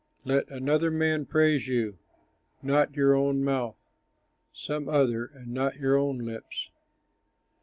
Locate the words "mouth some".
3.43-4.89